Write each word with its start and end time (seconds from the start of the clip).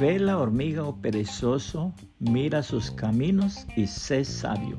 Ve 0.00 0.18
la 0.18 0.38
hormiga 0.38 0.84
o 0.84 0.96
perezoso, 0.96 1.92
mira 2.20 2.62
sus 2.62 2.90
caminos 2.90 3.66
y 3.76 3.86
sé 3.86 4.24
sabio. 4.24 4.78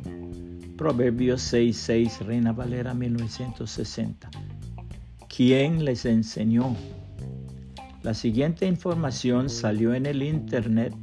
Proverbios 0.76 1.44
6:6, 1.54 2.26
Reina 2.26 2.54
Valera 2.54 2.96
1960. 2.96 4.32
¿Quién 5.30 5.86
les 5.86 6.06
enseñó? 6.06 6.76
La 8.02 8.16
siguiente 8.16 8.66
información 8.66 9.52
salió 9.52 9.94
en 9.94 10.08
el 10.08 10.24
Internet 10.24 10.96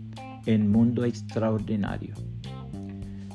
en 0.46 0.68
Mundo 0.68 1.04
Extraordinario. 1.04 2.16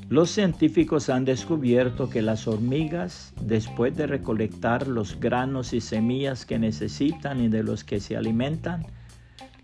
Los 0.10 0.32
científicos 0.32 1.08
han 1.08 1.24
descubierto 1.24 2.10
que 2.10 2.22
las 2.22 2.46
hormigas, 2.46 3.34
después 3.42 3.96
de 3.96 4.06
recolectar 4.06 4.90
los 4.90 5.18
granos 5.18 5.72
y 5.72 5.80
semillas 5.80 6.46
que 6.46 6.60
necesitan 6.60 7.40
y 7.40 7.48
de 7.48 7.64
los 7.64 7.86
que 7.86 8.02
se 8.02 8.18
alimentan, 8.18 8.86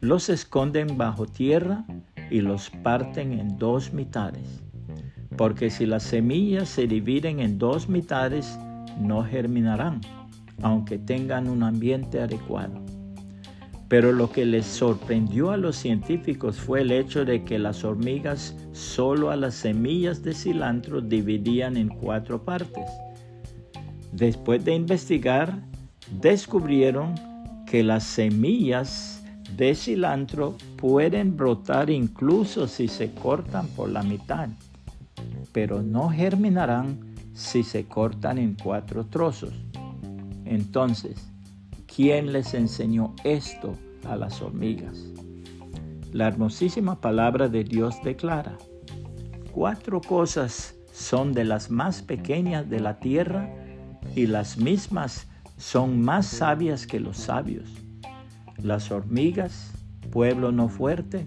los 0.01 0.29
esconden 0.29 0.97
bajo 0.97 1.25
tierra 1.25 1.85
y 2.31 2.41
los 2.41 2.69
parten 2.69 3.33
en 3.33 3.57
dos 3.57 3.93
mitades. 3.93 4.63
Porque 5.37 5.69
si 5.69 5.85
las 5.85 6.03
semillas 6.03 6.69
se 6.69 6.87
dividen 6.87 7.39
en 7.39 7.57
dos 7.57 7.89
mitades, 7.89 8.57
no 8.99 9.23
germinarán, 9.23 10.01
aunque 10.61 10.97
tengan 10.97 11.49
un 11.49 11.63
ambiente 11.63 12.21
adecuado. 12.21 12.81
Pero 13.87 14.11
lo 14.11 14.31
que 14.31 14.45
les 14.45 14.65
sorprendió 14.65 15.51
a 15.51 15.57
los 15.57 15.75
científicos 15.75 16.59
fue 16.59 16.81
el 16.81 16.91
hecho 16.91 17.25
de 17.25 17.43
que 17.43 17.57
las 17.57 17.83
hormigas 17.83 18.55
solo 18.71 19.31
a 19.31 19.35
las 19.35 19.55
semillas 19.55 20.23
de 20.23 20.33
cilantro 20.33 21.01
dividían 21.01 21.75
en 21.75 21.89
cuatro 21.89 22.43
partes. 22.43 22.85
Después 24.11 24.63
de 24.63 24.75
investigar, 24.75 25.59
descubrieron 26.21 27.15
que 27.65 27.83
las 27.83 28.03
semillas 28.03 29.18
de 29.59 29.75
cilantro 29.75 30.55
pueden 30.75 31.37
brotar 31.37 31.91
incluso 31.91 32.67
si 32.67 32.87
se 32.87 33.13
cortan 33.13 33.67
por 33.67 33.89
la 33.89 34.01
mitad, 34.01 34.49
pero 35.51 35.83
no 35.83 36.09
germinarán 36.09 36.99
si 37.35 37.61
se 37.61 37.85
cortan 37.85 38.39
en 38.39 38.55
cuatro 38.55 39.05
trozos. 39.05 39.53
Entonces, 40.45 41.29
¿Quién 42.01 42.31
les 42.31 42.53
enseñó 42.53 43.13
esto 43.25 43.75
a 44.07 44.15
las 44.15 44.41
hormigas? 44.41 45.03
La 46.13 46.29
hermosísima 46.29 47.01
palabra 47.01 47.49
de 47.49 47.65
Dios 47.65 48.01
declara, 48.05 48.57
cuatro 49.51 49.99
cosas 49.99 50.75
son 50.93 51.33
de 51.33 51.43
las 51.43 51.69
más 51.69 52.01
pequeñas 52.01 52.69
de 52.69 52.79
la 52.79 52.99
tierra 53.01 53.53
y 54.15 54.27
las 54.27 54.57
mismas 54.57 55.27
son 55.57 56.01
más 56.01 56.25
sabias 56.25 56.87
que 56.87 57.01
los 57.01 57.17
sabios. 57.17 57.69
Las 58.63 58.91
hormigas, 58.91 59.71
pueblo 60.11 60.51
no 60.51 60.69
fuerte, 60.69 61.25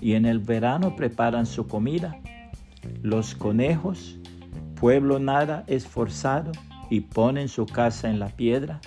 y 0.00 0.14
en 0.14 0.26
el 0.26 0.40
verano 0.40 0.96
preparan 0.96 1.46
su 1.46 1.68
comida. 1.68 2.20
Los 3.02 3.34
conejos, 3.34 4.18
pueblo 4.74 5.18
nada 5.18 5.64
esforzado, 5.66 6.52
y 6.90 7.00
ponen 7.00 7.48
su 7.48 7.66
casa 7.66 8.10
en 8.10 8.18
la 8.18 8.28
piedra 8.28 8.80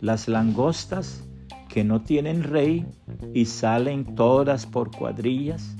las 0.00 0.28
langostas 0.28 1.22
que 1.68 1.84
no 1.84 2.00
tienen 2.00 2.42
rey 2.42 2.86
y 3.34 3.44
salen 3.44 4.14
todas 4.14 4.66
por 4.66 4.90
cuadrillas, 4.90 5.76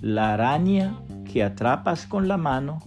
la 0.00 0.34
araña 0.34 0.98
que 1.30 1.44
atrapas 1.44 2.06
con 2.06 2.26
la 2.26 2.36
mano 2.36 2.78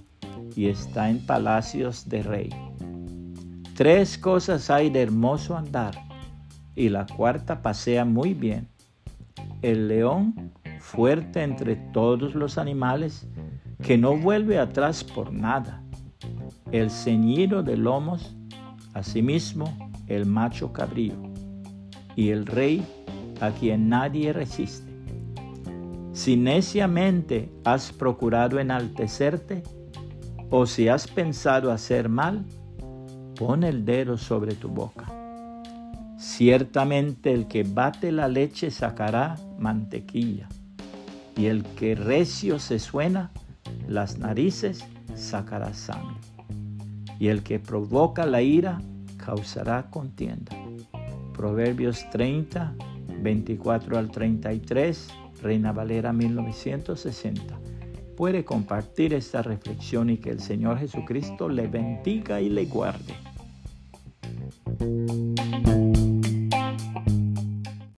y 0.56 0.68
está 0.68 1.10
en 1.10 1.26
palacios 1.26 2.10
de 2.10 2.24
rey. 2.24 2.50
Tres 3.76 4.18
cosas 4.18 4.70
hay 4.70 4.90
de 4.90 5.02
hermoso 5.02 5.56
andar 5.56 5.96
y 6.76 6.90
la 6.90 7.06
cuarta 7.06 7.62
pasea 7.62 8.06
muy 8.06 8.34
bien. 8.34 8.68
El 9.62 9.88
león, 9.88 10.52
fuerte 10.80 11.44
entre 11.44 11.76
todos 11.76 12.36
los 12.36 12.58
animales, 12.58 13.28
que 13.82 13.98
no 13.98 14.18
vuelve 14.18 14.60
atrás 14.60 15.04
por 15.04 15.32
nada. 15.32 15.84
El 16.72 16.90
ceñido 16.90 17.64
de 17.64 17.78
lomos, 17.78 18.36
asimismo, 18.94 19.92
el 20.08 20.26
macho 20.26 20.74
cabrío, 20.74 21.16
y 22.16 22.30
el 22.30 22.46
rey 22.46 22.86
a 23.42 23.52
quien 23.52 23.90
nadie 23.90 24.34
resiste. 24.34 24.92
Si 26.14 26.36
neciamente 26.36 27.52
has 27.64 27.92
procurado 27.92 28.60
enaltecerte, 28.60 29.64
o 30.50 30.68
si 30.68 30.88
has 30.88 31.08
pensado 31.08 31.72
hacer 31.72 32.10
mal, 32.10 32.46
pon 33.36 33.64
el 33.64 33.84
dedo 33.84 34.18
sobre 34.18 34.54
tu 34.54 34.70
boca. 34.70 35.23
Ciertamente 36.24 37.34
el 37.34 37.48
que 37.50 37.64
bate 37.64 38.14
la 38.14 38.30
leche 38.30 38.72
sacará 38.72 39.36
mantequilla, 39.60 40.48
y 41.36 41.48
el 41.48 41.64
que 41.64 41.96
recio 41.96 42.60
se 42.60 42.80
suena 42.80 43.30
las 43.90 44.18
narices 44.20 44.86
sacará 45.16 45.74
sangre, 45.74 46.16
y 47.20 47.28
el 47.28 47.44
que 47.44 47.60
provoca 47.60 48.26
la 48.26 48.42
ira 48.42 48.82
causará 49.18 49.92
contienda. 49.92 50.56
Proverbios 51.34 52.10
30, 52.10 52.74
24 53.22 53.98
al 53.98 54.10
33, 54.10 55.10
Reina 55.42 55.74
Valera 55.74 56.14
1960. 56.14 57.60
Puede 58.16 58.46
compartir 58.46 59.14
esta 59.14 59.42
reflexión 59.42 60.10
y 60.10 60.18
que 60.18 60.30
el 60.30 60.40
Señor 60.40 60.80
Jesucristo 60.80 61.50
le 61.50 61.68
bendiga 61.68 62.40
y 62.40 62.50
le 62.50 62.66
guarde. 62.66 63.14